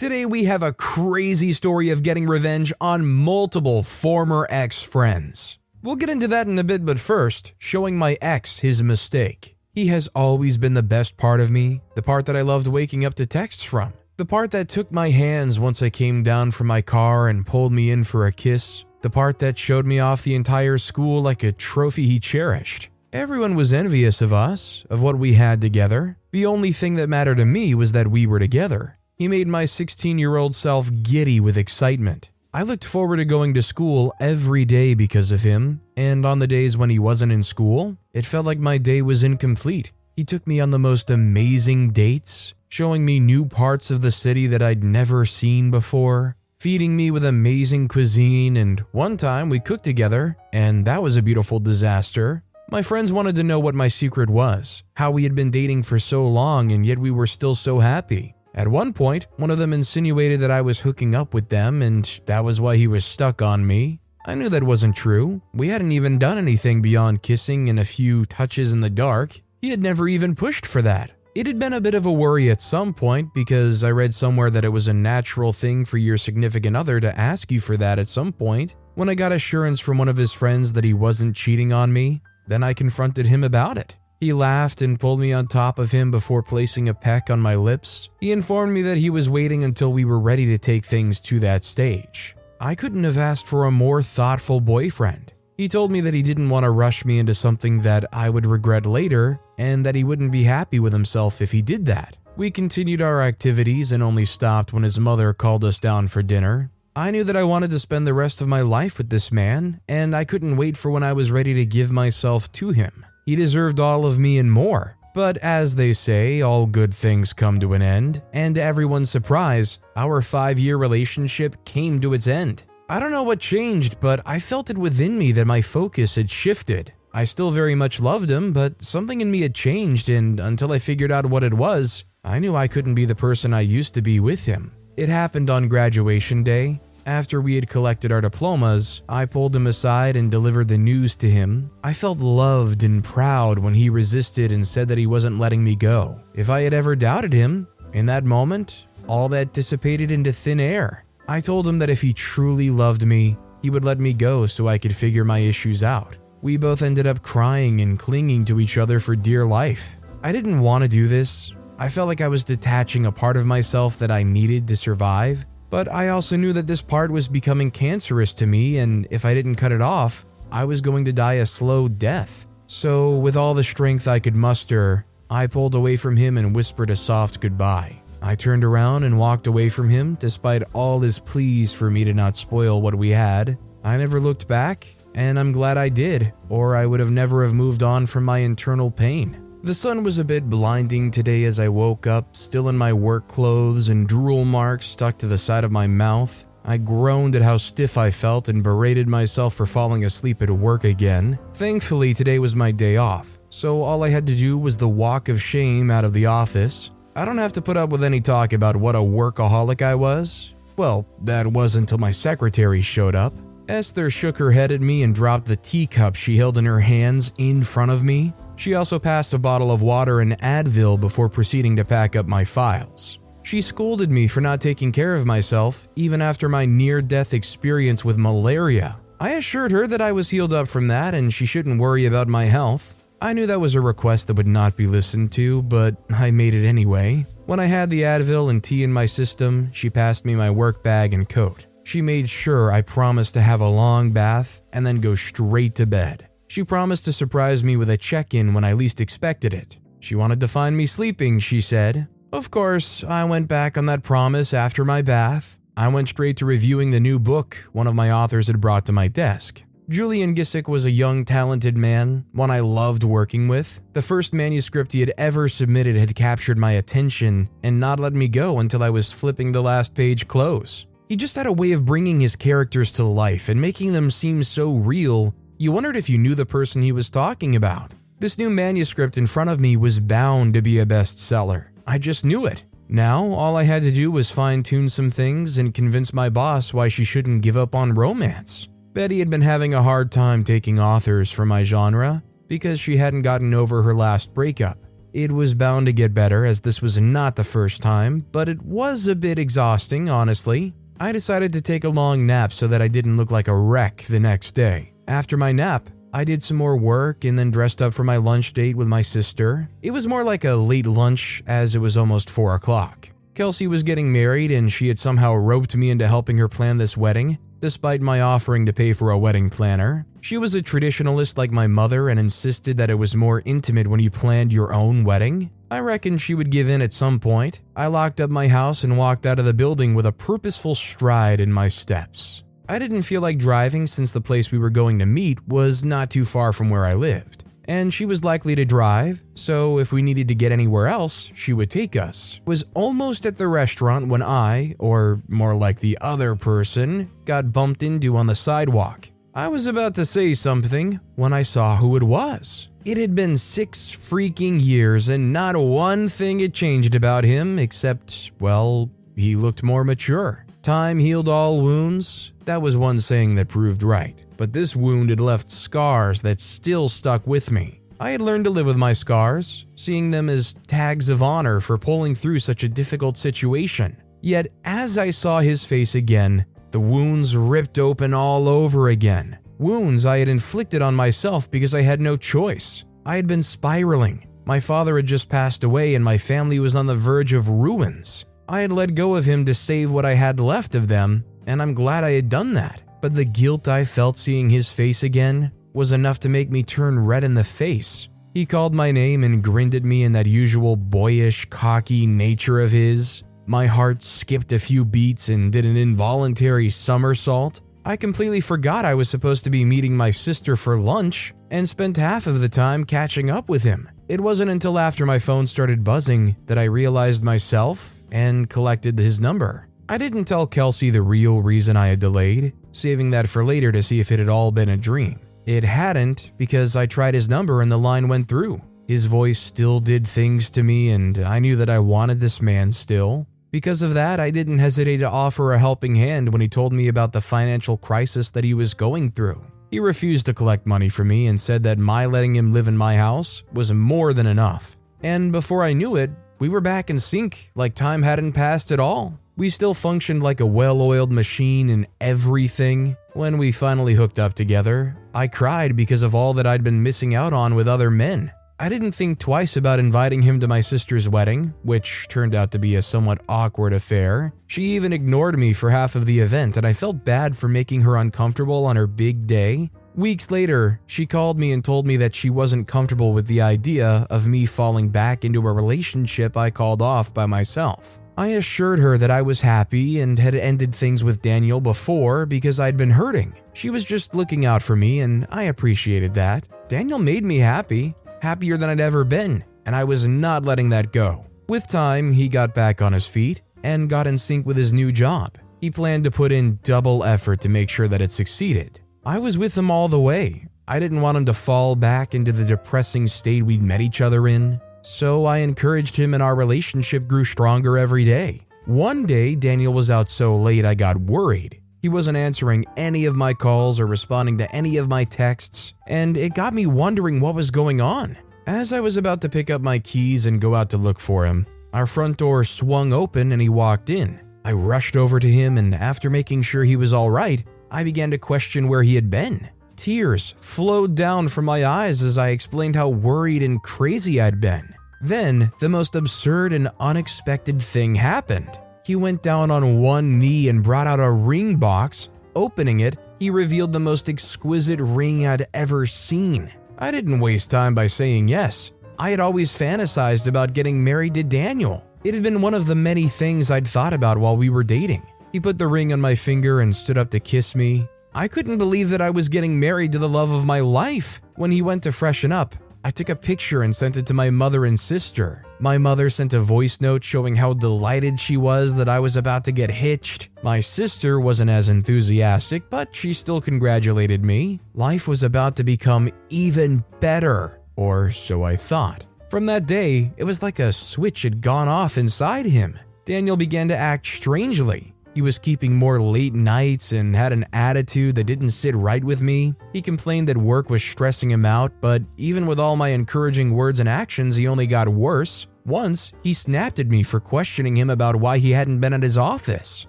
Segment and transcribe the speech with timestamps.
[0.00, 5.58] Today we have a crazy story of getting revenge on multiple former ex friends.
[5.82, 9.58] We'll get into that in a bit, but first, showing my ex his mistake.
[9.74, 13.04] He has always been the best part of me, the part that I loved waking
[13.04, 16.68] up to texts from, the part that took my hands once I came down from
[16.68, 20.22] my car and pulled me in for a kiss, the part that showed me off
[20.22, 22.88] the entire school like a trophy he cherished.
[23.12, 26.16] Everyone was envious of us, of what we had together.
[26.30, 28.96] The only thing that mattered to me was that we were together.
[29.20, 32.30] He made my 16 year old self giddy with excitement.
[32.54, 36.46] I looked forward to going to school every day because of him, and on the
[36.46, 39.92] days when he wasn't in school, it felt like my day was incomplete.
[40.16, 44.46] He took me on the most amazing dates, showing me new parts of the city
[44.46, 49.84] that I'd never seen before, feeding me with amazing cuisine, and one time we cooked
[49.84, 52.42] together, and that was a beautiful disaster.
[52.70, 55.98] My friends wanted to know what my secret was, how we had been dating for
[55.98, 58.34] so long and yet we were still so happy.
[58.54, 62.20] At one point, one of them insinuated that I was hooking up with them and
[62.26, 64.00] that was why he was stuck on me.
[64.26, 65.40] I knew that wasn't true.
[65.54, 69.40] We hadn't even done anything beyond kissing and a few touches in the dark.
[69.62, 71.12] He had never even pushed for that.
[71.34, 74.50] It had been a bit of a worry at some point because I read somewhere
[74.50, 78.00] that it was a natural thing for your significant other to ask you for that
[78.00, 78.74] at some point.
[78.94, 82.20] When I got assurance from one of his friends that he wasn't cheating on me,
[82.48, 83.94] then I confronted him about it.
[84.20, 87.54] He laughed and pulled me on top of him before placing a peck on my
[87.54, 88.10] lips.
[88.20, 91.40] He informed me that he was waiting until we were ready to take things to
[91.40, 92.36] that stage.
[92.60, 95.32] I couldn't have asked for a more thoughtful boyfriend.
[95.56, 98.44] He told me that he didn't want to rush me into something that I would
[98.44, 102.18] regret later, and that he wouldn't be happy with himself if he did that.
[102.36, 106.70] We continued our activities and only stopped when his mother called us down for dinner.
[106.94, 109.80] I knew that I wanted to spend the rest of my life with this man,
[109.88, 113.06] and I couldn't wait for when I was ready to give myself to him.
[113.26, 114.96] He deserved all of me and more.
[115.14, 119.78] But as they say, all good things come to an end, and to everyone's surprise,
[119.96, 122.62] our five year relationship came to its end.
[122.88, 126.30] I don't know what changed, but I felt it within me that my focus had
[126.30, 126.92] shifted.
[127.12, 130.78] I still very much loved him, but something in me had changed, and until I
[130.78, 134.02] figured out what it was, I knew I couldn't be the person I used to
[134.02, 134.72] be with him.
[134.96, 140.16] It happened on graduation day, after we had collected our diplomas, I pulled him aside
[140.16, 141.70] and delivered the news to him.
[141.82, 145.76] I felt loved and proud when he resisted and said that he wasn't letting me
[145.76, 146.20] go.
[146.34, 151.04] If I had ever doubted him, in that moment, all that dissipated into thin air.
[151.28, 154.68] I told him that if he truly loved me, he would let me go so
[154.68, 156.16] I could figure my issues out.
[156.42, 159.96] We both ended up crying and clinging to each other for dear life.
[160.22, 161.54] I didn't want to do this.
[161.78, 165.46] I felt like I was detaching a part of myself that I needed to survive,
[165.70, 169.32] but I also knew that this part was becoming cancerous to me, and if I
[169.32, 172.44] didn't cut it off, I was going to die a slow death.
[172.66, 176.90] So, with all the strength I could muster, I pulled away from him and whispered
[176.90, 178.02] a soft goodbye.
[178.20, 182.12] I turned around and walked away from him despite all his pleas for me to
[182.12, 183.56] not spoil what we had.
[183.82, 187.54] I never looked back, and I'm glad I did, or I would have never have
[187.54, 189.49] moved on from my internal pain.
[189.62, 193.28] The sun was a bit blinding today as I woke up, still in my work
[193.28, 196.48] clothes and drool marks stuck to the side of my mouth.
[196.64, 200.84] I groaned at how stiff I felt and berated myself for falling asleep at work
[200.84, 201.38] again.
[201.52, 205.28] Thankfully, today was my day off, so all I had to do was the walk
[205.28, 206.90] of shame out of the office.
[207.14, 210.54] I don't have to put up with any talk about what a workaholic I was.
[210.78, 213.34] Well, that was until my secretary showed up.
[213.68, 217.34] Esther shook her head at me and dropped the teacup she held in her hands
[217.36, 218.32] in front of me.
[218.60, 222.44] She also passed a bottle of water and Advil before proceeding to pack up my
[222.44, 223.18] files.
[223.42, 228.04] She scolded me for not taking care of myself, even after my near death experience
[228.04, 229.00] with malaria.
[229.18, 232.28] I assured her that I was healed up from that and she shouldn't worry about
[232.28, 233.02] my health.
[233.22, 236.52] I knew that was a request that would not be listened to, but I made
[236.52, 237.26] it anyway.
[237.46, 240.82] When I had the Advil and tea in my system, she passed me my work
[240.82, 241.64] bag and coat.
[241.84, 245.86] She made sure I promised to have a long bath and then go straight to
[245.86, 246.29] bed.
[246.50, 249.78] She promised to surprise me with a check in when I least expected it.
[250.00, 252.08] She wanted to find me sleeping, she said.
[252.32, 255.60] Of course, I went back on that promise after my bath.
[255.76, 258.92] I went straight to reviewing the new book one of my authors had brought to
[258.92, 259.62] my desk.
[259.88, 263.80] Julian Gissick was a young, talented man, one I loved working with.
[263.92, 268.26] The first manuscript he had ever submitted had captured my attention and not let me
[268.26, 270.86] go until I was flipping the last page close.
[271.10, 274.44] He just had a way of bringing his characters to life and making them seem
[274.44, 277.92] so real you wondered if you knew the person he was talking about.
[278.18, 281.66] This new manuscript in front of me was bound to be a bestseller.
[281.86, 282.64] I just knew it.
[282.88, 286.72] Now, all I had to do was fine tune some things and convince my boss
[286.72, 288.68] why she shouldn't give up on romance.
[288.94, 293.20] Betty had been having a hard time taking authors from my genre because she hadn't
[293.20, 294.78] gotten over her last breakup.
[295.12, 298.62] It was bound to get better as this was not the first time, but it
[298.62, 300.72] was a bit exhausting, honestly.
[300.98, 304.06] I decided to take a long nap so that I didn't look like a wreck
[304.08, 304.89] the next day.
[305.10, 308.52] After my nap, I did some more work and then dressed up for my lunch
[308.52, 309.68] date with my sister.
[309.82, 313.08] It was more like a late lunch as it was almost 4 o'clock.
[313.34, 316.96] Kelsey was getting married and she had somehow roped me into helping her plan this
[316.96, 320.06] wedding, despite my offering to pay for a wedding planner.
[320.20, 323.98] She was a traditionalist like my mother and insisted that it was more intimate when
[323.98, 325.50] you planned your own wedding.
[325.72, 327.62] I reckon she would give in at some point.
[327.74, 331.40] I locked up my house and walked out of the building with a purposeful stride
[331.40, 332.44] in my steps.
[332.70, 336.08] I didn't feel like driving since the place we were going to meet was not
[336.08, 337.42] too far from where I lived.
[337.64, 341.52] And she was likely to drive, so if we needed to get anywhere else, she
[341.52, 342.40] would take us.
[342.46, 347.82] Was almost at the restaurant when I, or more like the other person, got bumped
[347.82, 349.10] into on the sidewalk.
[349.34, 352.68] I was about to say something when I saw who it was.
[352.84, 358.30] It had been six freaking years, and not one thing had changed about him except,
[358.38, 360.46] well, he looked more mature.
[360.62, 362.32] Time healed all wounds.
[362.50, 364.18] That was one saying that proved right.
[364.36, 367.80] But this wound had left scars that still stuck with me.
[368.00, 371.78] I had learned to live with my scars, seeing them as tags of honor for
[371.78, 373.96] pulling through such a difficult situation.
[374.20, 379.38] Yet, as I saw his face again, the wounds ripped open all over again.
[379.58, 382.84] Wounds I had inflicted on myself because I had no choice.
[383.06, 384.26] I had been spiraling.
[384.44, 388.24] My father had just passed away, and my family was on the verge of ruins.
[388.48, 391.60] I had let go of him to save what I had left of them, and
[391.60, 392.82] I'm glad I had done that.
[393.00, 396.98] But the guilt I felt seeing his face again was enough to make me turn
[396.98, 398.08] red in the face.
[398.34, 402.70] He called my name and grinned at me in that usual boyish, cocky nature of
[402.70, 403.22] his.
[403.46, 407.60] My heart skipped a few beats and did an involuntary somersault.
[407.84, 411.96] I completely forgot I was supposed to be meeting my sister for lunch and spent
[411.96, 413.88] half of the time catching up with him.
[414.08, 419.18] It wasn't until after my phone started buzzing that I realized myself and collected his
[419.18, 419.69] number.
[419.90, 423.82] I didn't tell Kelsey the real reason I had delayed, saving that for later to
[423.82, 425.18] see if it had all been a dream.
[425.46, 428.62] It hadn't because I tried his number and the line went through.
[428.86, 432.70] His voice still did things to me, and I knew that I wanted this man
[432.70, 433.26] still.
[433.50, 436.86] Because of that, I didn't hesitate to offer a helping hand when he told me
[436.86, 439.44] about the financial crisis that he was going through.
[439.72, 442.76] He refused to collect money from me and said that my letting him live in
[442.76, 444.76] my house was more than enough.
[445.02, 448.78] And before I knew it, we were back in sync like time hadn't passed at
[448.78, 449.18] all.
[449.40, 452.98] We still functioned like a well oiled machine in everything.
[453.14, 457.14] When we finally hooked up together, I cried because of all that I'd been missing
[457.14, 458.32] out on with other men.
[458.58, 462.58] I didn't think twice about inviting him to my sister's wedding, which turned out to
[462.58, 464.34] be a somewhat awkward affair.
[464.46, 467.80] She even ignored me for half of the event, and I felt bad for making
[467.80, 469.70] her uncomfortable on her big day.
[469.94, 474.06] Weeks later, she called me and told me that she wasn't comfortable with the idea
[474.10, 478.00] of me falling back into a relationship I called off by myself.
[478.20, 482.60] I assured her that I was happy and had ended things with Daniel before because
[482.60, 483.32] I'd been hurting.
[483.54, 486.44] She was just looking out for me, and I appreciated that.
[486.68, 490.92] Daniel made me happy, happier than I'd ever been, and I was not letting that
[490.92, 491.24] go.
[491.48, 494.92] With time, he got back on his feet and got in sync with his new
[494.92, 495.38] job.
[495.58, 498.80] He planned to put in double effort to make sure that it succeeded.
[499.02, 500.46] I was with him all the way.
[500.68, 504.28] I didn't want him to fall back into the depressing state we'd met each other
[504.28, 508.46] in, so I encouraged him and our relationship grew stronger every day.
[508.66, 511.60] One day, Daniel was out so late I got worried.
[511.82, 516.16] He wasn't answering any of my calls or responding to any of my texts, and
[516.16, 518.18] it got me wondering what was going on.
[518.46, 521.24] As I was about to pick up my keys and go out to look for
[521.24, 524.20] him, our front door swung open and he walked in.
[524.44, 528.10] I rushed over to him, and after making sure he was all right, I began
[528.10, 529.48] to question where he had been.
[529.80, 534.74] Tears flowed down from my eyes as I explained how worried and crazy I'd been.
[535.00, 538.50] Then, the most absurd and unexpected thing happened.
[538.84, 542.10] He went down on one knee and brought out a ring box.
[542.36, 546.52] Opening it, he revealed the most exquisite ring I'd ever seen.
[546.76, 548.72] I didn't waste time by saying yes.
[548.98, 551.86] I had always fantasized about getting married to Daniel.
[552.04, 555.06] It had been one of the many things I'd thought about while we were dating.
[555.32, 557.88] He put the ring on my finger and stood up to kiss me.
[558.12, 561.20] I couldn't believe that I was getting married to the love of my life.
[561.36, 564.30] When he went to freshen up, I took a picture and sent it to my
[564.30, 565.44] mother and sister.
[565.60, 569.44] My mother sent a voice note showing how delighted she was that I was about
[569.44, 570.28] to get hitched.
[570.42, 574.58] My sister wasn't as enthusiastic, but she still congratulated me.
[574.74, 579.06] Life was about to become even better, or so I thought.
[579.28, 582.76] From that day, it was like a switch had gone off inside him.
[583.04, 584.94] Daniel began to act strangely.
[585.14, 589.20] He was keeping more late nights and had an attitude that didn't sit right with
[589.22, 589.54] me.
[589.72, 593.80] He complained that work was stressing him out, but even with all my encouraging words
[593.80, 595.48] and actions, he only got worse.
[595.66, 599.18] Once, he snapped at me for questioning him about why he hadn't been at his
[599.18, 599.86] office.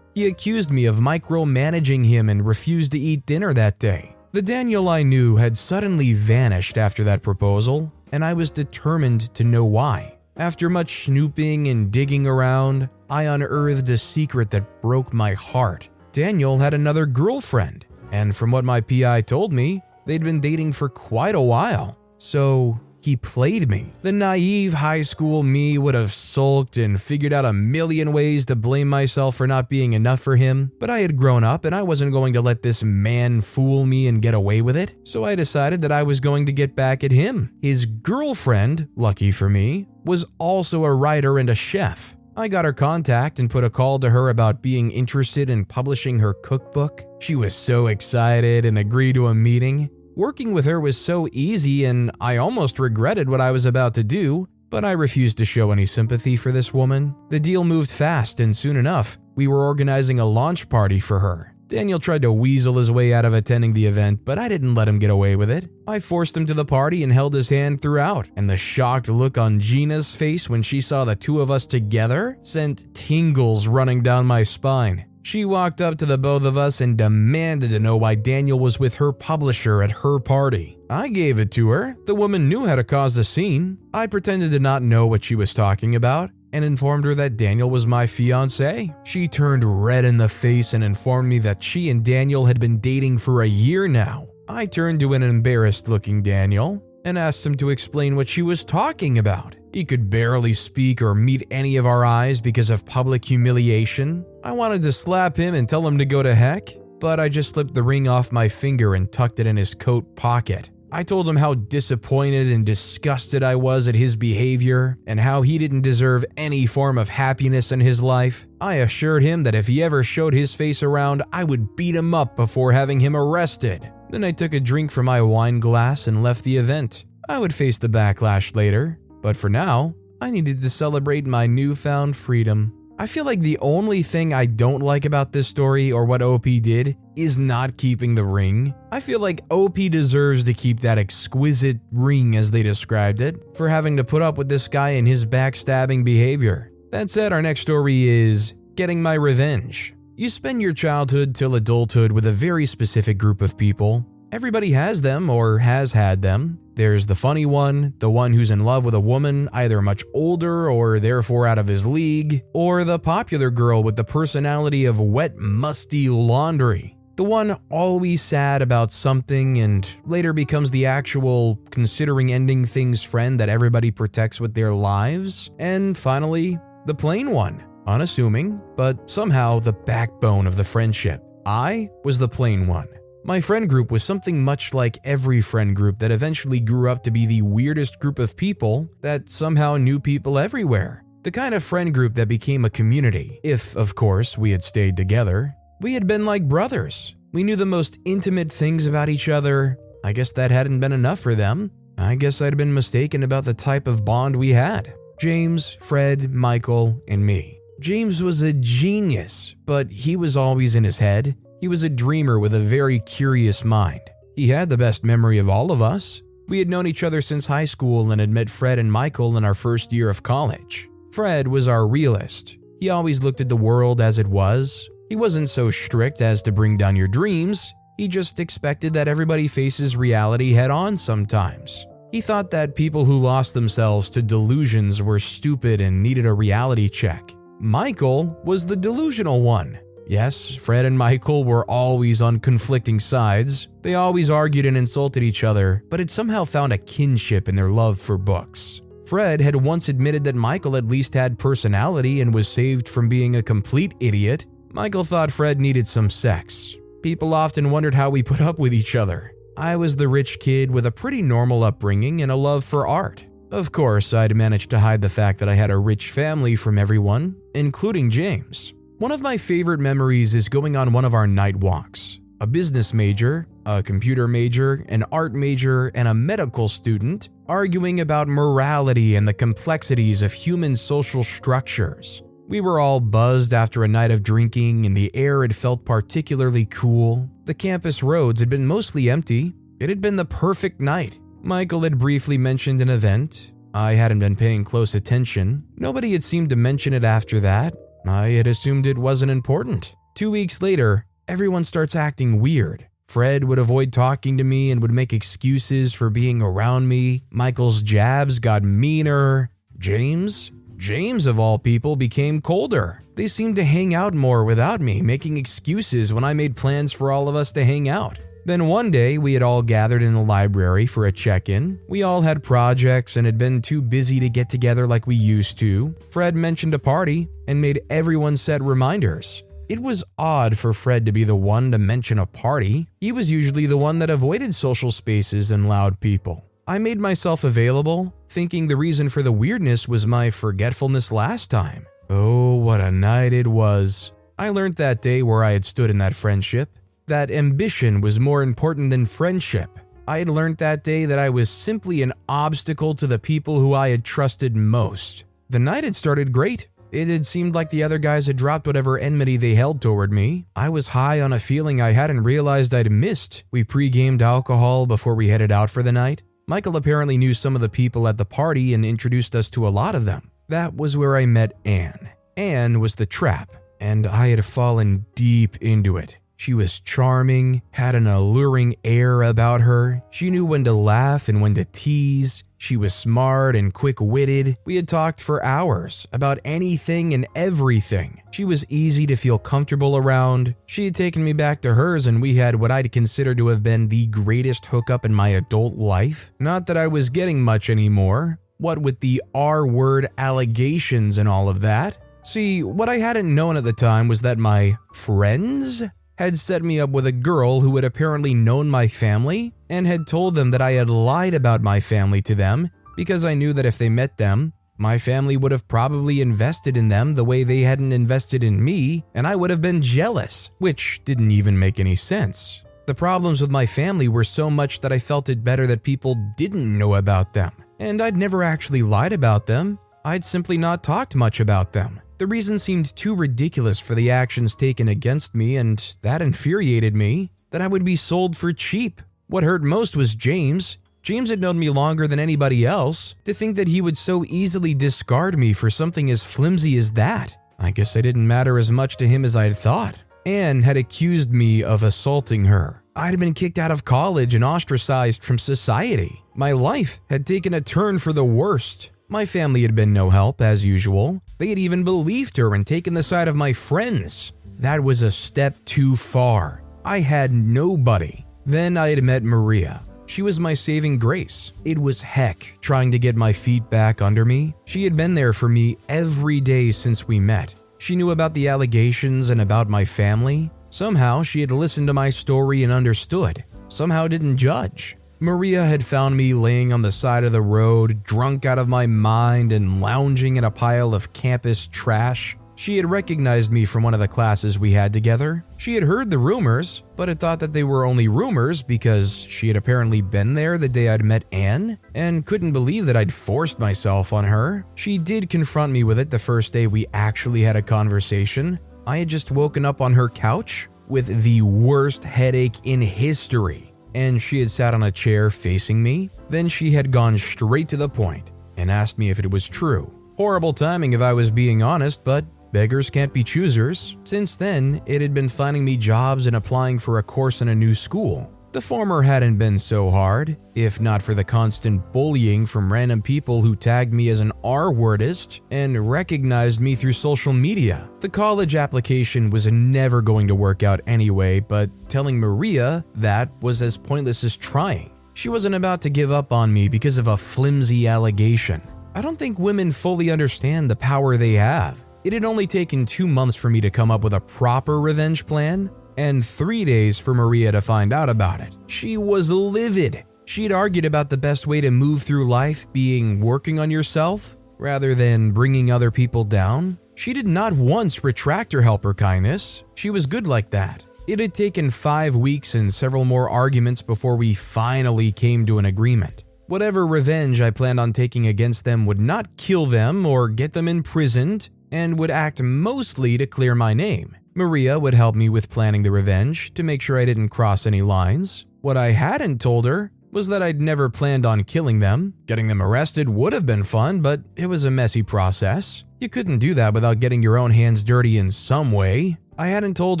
[0.14, 4.16] He accused me of micromanaging him and refused to eat dinner that day.
[4.32, 9.44] The Daniel I knew had suddenly vanished after that proposal, and I was determined to
[9.44, 10.18] know why.
[10.36, 15.88] After much snooping and digging around, I unearthed a secret that broke my heart.
[16.12, 20.88] Daniel had another girlfriend, and from what my PI told me, they'd been dating for
[20.88, 21.98] quite a while.
[22.18, 23.92] So he played me.
[24.00, 28.56] The naive high school me would have sulked and figured out a million ways to
[28.56, 31.82] blame myself for not being enough for him, but I had grown up and I
[31.82, 34.94] wasn't going to let this man fool me and get away with it.
[35.04, 37.52] So I decided that I was going to get back at him.
[37.60, 42.16] His girlfriend, lucky for me, was also a writer and a chef.
[42.36, 46.18] I got her contact and put a call to her about being interested in publishing
[46.18, 47.04] her cookbook.
[47.20, 49.88] She was so excited and agreed to a meeting.
[50.16, 54.04] Working with her was so easy, and I almost regretted what I was about to
[54.04, 57.14] do, but I refused to show any sympathy for this woman.
[57.30, 61.53] The deal moved fast, and soon enough, we were organizing a launch party for her.
[61.74, 64.86] Daniel tried to weasel his way out of attending the event, but I didn't let
[64.86, 65.68] him get away with it.
[65.88, 69.36] I forced him to the party and held his hand throughout, and the shocked look
[69.36, 74.24] on Gina's face when she saw the two of us together sent tingles running down
[74.24, 75.06] my spine.
[75.22, 78.78] She walked up to the both of us and demanded to know why Daniel was
[78.78, 80.78] with her publisher at her party.
[80.88, 81.96] I gave it to her.
[82.06, 83.78] The woman knew how to cause a scene.
[83.92, 87.68] I pretended to not know what she was talking about and informed her that Daniel
[87.68, 88.94] was my fiance.
[89.02, 92.78] She turned red in the face and informed me that she and Daniel had been
[92.78, 94.28] dating for a year now.
[94.48, 98.64] I turned to an embarrassed looking Daniel and asked him to explain what she was
[98.64, 99.56] talking about.
[99.72, 104.24] He could barely speak or meet any of our eyes because of public humiliation.
[104.44, 106.70] I wanted to slap him and tell him to go to heck,
[107.00, 110.14] but I just slipped the ring off my finger and tucked it in his coat
[110.14, 110.70] pocket.
[110.94, 115.58] I told him how disappointed and disgusted I was at his behavior and how he
[115.58, 118.46] didn't deserve any form of happiness in his life.
[118.60, 122.14] I assured him that if he ever showed his face around, I would beat him
[122.14, 123.90] up before having him arrested.
[124.10, 127.06] Then I took a drink from my wine glass and left the event.
[127.28, 132.14] I would face the backlash later, but for now, I needed to celebrate my newfound
[132.14, 132.72] freedom.
[133.00, 136.44] I feel like the only thing I don't like about this story or what OP
[136.44, 138.74] did is not keeping the ring.
[138.90, 143.68] I feel like OP deserves to keep that exquisite ring as they described it for
[143.68, 146.72] having to put up with this guy and his backstabbing behavior.
[146.90, 149.94] That said, our next story is Getting My Revenge.
[150.16, 154.06] You spend your childhood till adulthood with a very specific group of people.
[154.30, 156.58] Everybody has them or has had them.
[156.74, 160.68] There's the funny one, the one who's in love with a woman either much older
[160.68, 165.36] or therefore out of his league, or the popular girl with the personality of wet,
[165.36, 166.96] musty laundry.
[167.16, 173.38] The one always sad about something and later becomes the actual considering ending things friend
[173.38, 175.52] that everybody protects with their lives.
[175.60, 181.22] And finally, the plain one, unassuming, but somehow the backbone of the friendship.
[181.46, 182.88] I was the plain one.
[183.22, 187.12] My friend group was something much like every friend group that eventually grew up to
[187.12, 191.04] be the weirdest group of people that somehow knew people everywhere.
[191.22, 194.96] The kind of friend group that became a community, if, of course, we had stayed
[194.96, 195.54] together.
[195.80, 197.14] We had been like brothers.
[197.32, 199.78] We knew the most intimate things about each other.
[200.04, 201.70] I guess that hadn't been enough for them.
[201.98, 207.00] I guess I'd been mistaken about the type of bond we had James, Fred, Michael,
[207.08, 207.60] and me.
[207.80, 211.36] James was a genius, but he was always in his head.
[211.60, 214.00] He was a dreamer with a very curious mind.
[214.36, 216.22] He had the best memory of all of us.
[216.48, 219.44] We had known each other since high school and had met Fred and Michael in
[219.44, 220.88] our first year of college.
[221.12, 222.56] Fred was our realist.
[222.80, 224.88] He always looked at the world as it was.
[225.08, 229.46] He wasn't so strict as to bring down your dreams, he just expected that everybody
[229.46, 231.86] faces reality head on sometimes.
[232.10, 236.88] He thought that people who lost themselves to delusions were stupid and needed a reality
[236.88, 237.32] check.
[237.60, 239.78] Michael was the delusional one.
[240.06, 243.68] Yes, Fred and Michael were always on conflicting sides.
[243.82, 247.70] They always argued and insulted each other, but had somehow found a kinship in their
[247.70, 248.82] love for books.
[249.06, 253.36] Fred had once admitted that Michael at least had personality and was saved from being
[253.36, 254.46] a complete idiot.
[254.74, 256.74] Michael thought Fred needed some sex.
[257.00, 259.32] People often wondered how we put up with each other.
[259.56, 263.24] I was the rich kid with a pretty normal upbringing and a love for art.
[263.52, 266.76] Of course, I'd managed to hide the fact that I had a rich family from
[266.76, 268.74] everyone, including James.
[268.98, 272.18] One of my favorite memories is going on one of our night walks.
[272.40, 278.26] A business major, a computer major, an art major, and a medical student arguing about
[278.26, 282.24] morality and the complexities of human social structures.
[282.46, 286.66] We were all buzzed after a night of drinking, and the air had felt particularly
[286.66, 287.30] cool.
[287.46, 289.54] The campus roads had been mostly empty.
[289.80, 291.18] It had been the perfect night.
[291.42, 293.52] Michael had briefly mentioned an event.
[293.72, 295.66] I hadn't been paying close attention.
[295.76, 297.74] Nobody had seemed to mention it after that.
[298.06, 299.94] I had assumed it wasn't important.
[300.14, 302.86] Two weeks later, everyone starts acting weird.
[303.08, 307.24] Fred would avoid talking to me and would make excuses for being around me.
[307.30, 309.50] Michael's jabs got meaner.
[309.78, 310.52] James?
[310.76, 313.02] James, of all people, became colder.
[313.14, 317.12] They seemed to hang out more without me, making excuses when I made plans for
[317.12, 318.18] all of us to hang out.
[318.46, 321.80] Then one day, we had all gathered in the library for a check in.
[321.88, 325.58] We all had projects and had been too busy to get together like we used
[325.58, 325.94] to.
[326.10, 329.42] Fred mentioned a party and made everyone set reminders.
[329.70, 332.86] It was odd for Fred to be the one to mention a party.
[333.00, 336.44] He was usually the one that avoided social spaces and loud people.
[336.66, 341.86] I made myself available, thinking the reason for the weirdness was my forgetfulness last time.
[342.10, 344.10] Oh, what a night it was.
[344.36, 346.68] I learned that day where I had stood in that friendship
[347.06, 349.70] that ambition was more important than friendship.
[350.08, 353.74] I had learned that day that I was simply an obstacle to the people who
[353.74, 355.24] I had trusted most.
[355.50, 356.68] The night had started great.
[356.92, 360.46] It had seemed like the other guys had dropped whatever enmity they held toward me.
[360.56, 363.44] I was high on a feeling I hadn't realized I'd missed.
[363.50, 366.22] We pre gamed alcohol before we headed out for the night.
[366.46, 369.70] Michael apparently knew some of the people at the party and introduced us to a
[369.70, 370.30] lot of them.
[370.48, 372.10] That was where I met Anne.
[372.36, 376.18] Anne was the trap, and I had fallen deep into it.
[376.36, 380.02] She was charming, had an alluring air about her.
[380.10, 382.44] She knew when to laugh and when to tease.
[382.64, 384.56] She was smart and quick witted.
[384.64, 388.22] We had talked for hours about anything and everything.
[388.30, 390.54] She was easy to feel comfortable around.
[390.64, 393.62] She had taken me back to hers, and we had what I'd consider to have
[393.62, 396.32] been the greatest hookup in my adult life.
[396.40, 398.38] Not that I was getting much anymore.
[398.56, 401.98] What with the R word allegations and all of that.
[402.22, 405.82] See, what I hadn't known at the time was that my friends
[406.16, 410.06] had set me up with a girl who had apparently known my family and had
[410.06, 413.66] told them that I had lied about my family to them because I knew that
[413.66, 417.60] if they met them, my family would have probably invested in them the way they
[417.60, 421.94] hadn't invested in me, and I would have been jealous, which didn't even make any
[421.94, 422.62] sense.
[422.86, 426.16] The problems with my family were so much that I felt it better that people
[426.36, 429.78] didn't know about them, and I'd never actually lied about them.
[430.04, 432.00] I'd simply not talked much about them.
[432.18, 437.30] The reason seemed too ridiculous for the actions taken against me, and that infuriated me.
[437.50, 439.00] That I would be sold for cheap.
[439.34, 440.78] What hurt most was James.
[441.02, 443.16] James had known me longer than anybody else.
[443.24, 447.36] To think that he would so easily discard me for something as flimsy as that.
[447.58, 449.98] I guess I didn't matter as much to him as I'd thought.
[450.24, 452.84] Anne had accused me of assaulting her.
[452.94, 456.22] I'd been kicked out of college and ostracized from society.
[456.36, 458.92] My life had taken a turn for the worst.
[459.08, 461.20] My family had been no help, as usual.
[461.38, 464.32] They had even believed her and taken the side of my friends.
[464.60, 466.62] That was a step too far.
[466.84, 468.23] I had nobody.
[468.46, 469.82] Then I had met Maria.
[470.06, 471.52] She was my saving grace.
[471.64, 474.54] It was heck trying to get my feet back under me.
[474.66, 477.54] She had been there for me every day since we met.
[477.78, 480.50] She knew about the allegations and about my family.
[480.70, 483.44] Somehow she had listened to my story and understood.
[483.68, 484.96] Somehow didn't judge.
[485.20, 488.86] Maria had found me laying on the side of the road, drunk out of my
[488.86, 492.36] mind and lounging in a pile of campus trash.
[492.56, 495.44] She had recognized me from one of the classes we had together.
[495.56, 499.48] She had heard the rumors, but had thought that they were only rumors because she
[499.48, 503.58] had apparently been there the day I'd met Anne, and couldn't believe that I'd forced
[503.58, 504.66] myself on her.
[504.76, 508.58] She did confront me with it the first day we actually had a conversation.
[508.86, 514.20] I had just woken up on her couch with the worst headache in history and
[514.20, 516.10] she had sat on a chair facing me.
[516.28, 519.92] Then she had gone straight to the point and asked me if it was true.
[520.16, 523.96] Horrible timing if I was being honest, but beggars can't be choosers.
[524.04, 527.54] Since then, it had been finding me jobs and applying for a course in a
[527.54, 528.30] new school.
[528.52, 533.42] The former hadn't been so hard, if not for the constant bullying from random people
[533.42, 537.90] who tagged me as an R wordist and recognized me through social media.
[537.98, 543.60] The college application was never going to work out anyway, but telling Maria that was
[543.60, 544.92] as pointless as trying.
[545.14, 548.62] She wasn't about to give up on me because of a flimsy allegation.
[548.94, 551.84] I don't think women fully understand the power they have.
[552.04, 555.24] It had only taken two months for me to come up with a proper revenge
[555.26, 558.54] plan, and three days for Maria to find out about it.
[558.66, 560.04] She was livid.
[560.26, 564.94] She'd argued about the best way to move through life being working on yourself rather
[564.94, 566.78] than bringing other people down.
[566.94, 569.64] She did not once retract her helper kindness.
[569.74, 570.84] She was good like that.
[571.06, 575.64] It had taken five weeks and several more arguments before we finally came to an
[575.64, 576.24] agreement.
[576.48, 580.68] Whatever revenge I planned on taking against them would not kill them or get them
[580.68, 584.16] imprisoned, and would act mostly to clear my name.
[584.32, 587.82] Maria would help me with planning the revenge to make sure I didn't cross any
[587.82, 588.46] lines.
[588.60, 592.14] What I hadn't told her was that I'd never planned on killing them.
[592.26, 595.84] Getting them arrested would have been fun, but it was a messy process.
[595.98, 599.18] You couldn't do that without getting your own hands dirty in some way.
[599.36, 600.00] I hadn't told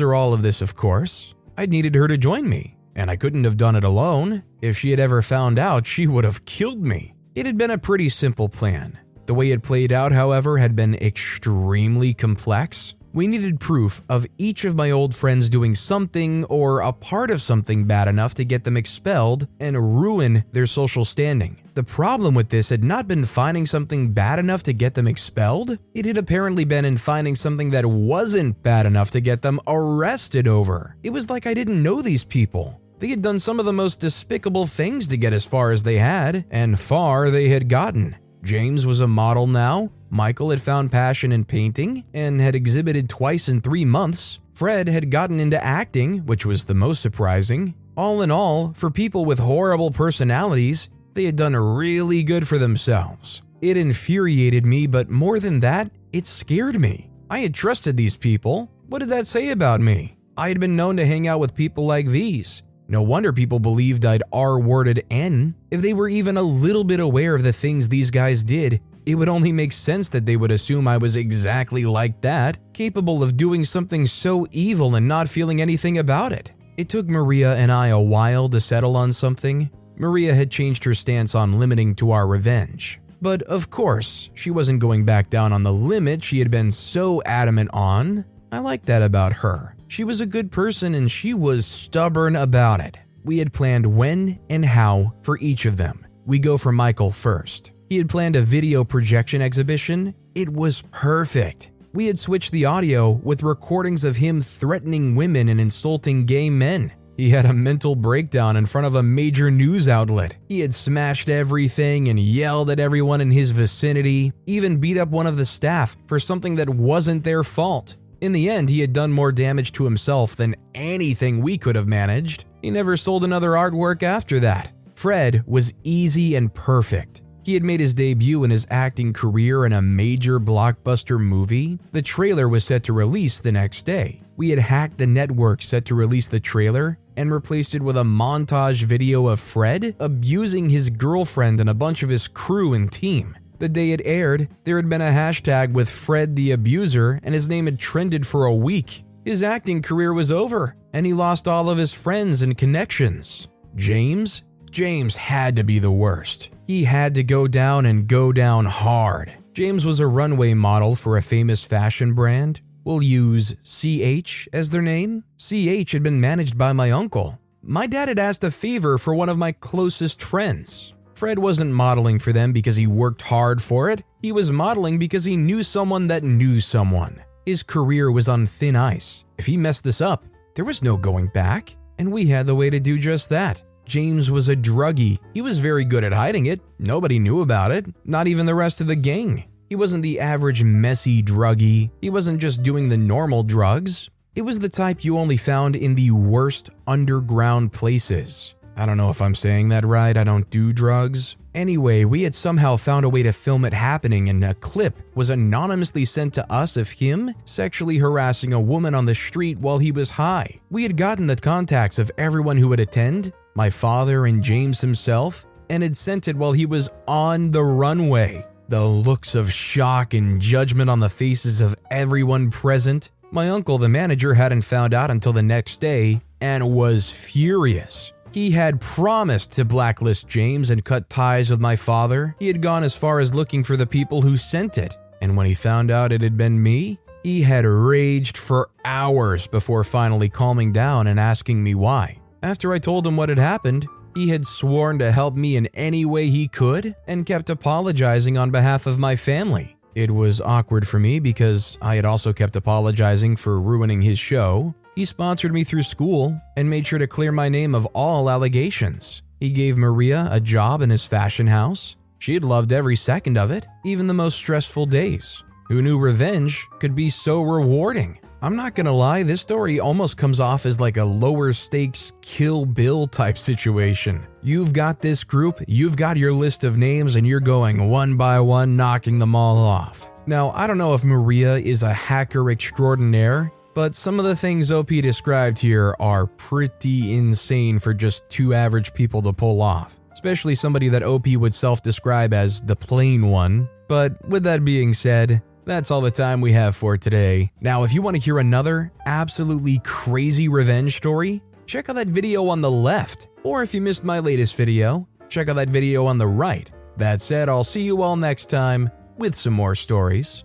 [0.00, 1.34] her all of this, of course.
[1.58, 4.44] I'd needed her to join me, and I couldn't have done it alone.
[4.62, 7.14] If she had ever found out, she would have killed me.
[7.34, 9.00] It had been a pretty simple plan.
[9.26, 12.94] The way it played out, however, had been extremely complex.
[13.14, 17.40] We needed proof of each of my old friends doing something or a part of
[17.40, 21.56] something bad enough to get them expelled and ruin their social standing.
[21.74, 25.78] The problem with this had not been finding something bad enough to get them expelled,
[25.94, 30.48] it had apparently been in finding something that wasn't bad enough to get them arrested
[30.48, 30.96] over.
[31.04, 32.80] It was like I didn't know these people.
[32.98, 35.98] They had done some of the most despicable things to get as far as they
[35.98, 38.16] had, and far they had gotten.
[38.44, 43.48] James was a model now, Michael had found passion in painting and had exhibited twice
[43.48, 44.38] in three months.
[44.54, 47.74] Fred had gotten into acting, which was the most surprising.
[47.96, 53.42] All in all, for people with horrible personalities, they had done really good for themselves.
[53.60, 57.10] It infuriated me, but more than that, it scared me.
[57.30, 58.70] I had trusted these people.
[58.86, 60.16] What did that say about me?
[60.36, 62.62] I had been known to hang out with people like these.
[62.86, 65.54] No wonder people believed I'd R worded Anne.
[65.70, 69.14] If they were even a little bit aware of the things these guys did, it
[69.14, 73.36] would only make sense that they would assume I was exactly like that, capable of
[73.36, 76.52] doing something so evil and not feeling anything about it.
[76.76, 79.70] It took Maria and I a while to settle on something.
[79.96, 83.00] Maria had changed her stance on limiting to our revenge.
[83.22, 87.22] But of course, she wasn't going back down on the limit she had been so
[87.24, 88.24] adamant on.
[88.50, 89.73] I liked that about her.
[89.88, 92.98] She was a good person and she was stubborn about it.
[93.24, 96.06] We had planned when and how for each of them.
[96.26, 97.70] We go for Michael first.
[97.88, 100.14] He had planned a video projection exhibition.
[100.34, 101.70] It was perfect.
[101.92, 106.92] We had switched the audio with recordings of him threatening women and insulting gay men.
[107.16, 110.36] He had a mental breakdown in front of a major news outlet.
[110.48, 115.28] He had smashed everything and yelled at everyone in his vicinity, even beat up one
[115.28, 117.96] of the staff for something that wasn't their fault.
[118.24, 121.86] In the end, he had done more damage to himself than anything we could have
[121.86, 122.46] managed.
[122.62, 124.72] He never sold another artwork after that.
[124.94, 127.20] Fred was easy and perfect.
[127.44, 131.78] He had made his debut in his acting career in a major blockbuster movie.
[131.92, 134.22] The trailer was set to release the next day.
[134.38, 138.04] We had hacked the network set to release the trailer and replaced it with a
[138.04, 143.36] montage video of Fred abusing his girlfriend and a bunch of his crew and team.
[143.58, 147.48] The day it aired, there had been a hashtag with Fred the Abuser, and his
[147.48, 149.04] name had trended for a week.
[149.24, 153.48] His acting career was over, and he lost all of his friends and connections.
[153.76, 154.42] James?
[154.70, 156.50] James had to be the worst.
[156.66, 159.32] He had to go down and go down hard.
[159.52, 162.60] James was a runway model for a famous fashion brand.
[162.84, 165.24] We'll use CH as their name.
[165.38, 167.38] CH had been managed by my uncle.
[167.62, 170.92] My dad had asked a favor for one of my closest friends.
[171.24, 174.02] Fred wasn't modeling for them because he worked hard for it.
[174.20, 177.18] He was modeling because he knew someone that knew someone.
[177.46, 179.24] His career was on thin ice.
[179.38, 182.68] If he messed this up, there was no going back, and we had the way
[182.68, 183.62] to do just that.
[183.86, 185.18] James was a druggie.
[185.32, 186.60] He was very good at hiding it.
[186.78, 189.44] Nobody knew about it, not even the rest of the gang.
[189.70, 191.90] He wasn't the average messy druggie.
[192.02, 194.10] He wasn't just doing the normal drugs.
[194.36, 198.53] It was the type you only found in the worst underground places.
[198.76, 201.36] I don't know if I'm saying that right, I don't do drugs.
[201.54, 205.30] Anyway, we had somehow found a way to film it happening, and a clip was
[205.30, 209.92] anonymously sent to us of him sexually harassing a woman on the street while he
[209.92, 210.60] was high.
[210.70, 215.46] We had gotten the contacts of everyone who would attend, my father and James himself,
[215.70, 218.44] and had sent it while he was on the runway.
[218.68, 223.10] The looks of shock and judgment on the faces of everyone present.
[223.30, 228.13] My uncle, the manager, hadn't found out until the next day and was furious.
[228.34, 232.34] He had promised to blacklist James and cut ties with my father.
[232.40, 234.96] He had gone as far as looking for the people who sent it.
[235.22, 239.84] And when he found out it had been me, he had raged for hours before
[239.84, 242.20] finally calming down and asking me why.
[242.42, 246.04] After I told him what had happened, he had sworn to help me in any
[246.04, 249.76] way he could and kept apologizing on behalf of my family.
[249.94, 254.74] It was awkward for me because I had also kept apologizing for ruining his show.
[254.94, 259.22] He sponsored me through school and made sure to clear my name of all allegations.
[259.40, 261.96] He gave Maria a job in his fashion house.
[262.20, 265.42] She had loved every second of it, even the most stressful days.
[265.68, 268.18] Who knew revenge could be so rewarding?
[268.40, 272.64] I'm not gonna lie, this story almost comes off as like a lower stakes kill
[272.64, 274.24] bill type situation.
[274.42, 278.38] You've got this group, you've got your list of names, and you're going one by
[278.40, 280.08] one, knocking them all off.
[280.26, 284.70] Now, I don't know if Maria is a hacker extraordinaire, but some of the things
[284.70, 290.54] OP described here are pretty insane for just two average people to pull off, especially
[290.54, 293.68] somebody that OP would self describe as the plain one.
[293.88, 297.52] But with that being said, that's all the time we have for today.
[297.60, 302.48] Now, if you want to hear another absolutely crazy revenge story, check out that video
[302.48, 303.28] on the left.
[303.42, 306.70] Or if you missed my latest video, check out that video on the right.
[306.96, 310.42] That said, I'll see you all next time with some more stories.